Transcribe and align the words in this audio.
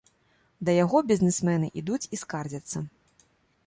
Да 0.69 0.75
яго 0.83 0.97
бізнэсмены 1.13 1.71
ідуць 1.83 2.03
і 2.13 2.23
скардзяцца. 2.25 2.77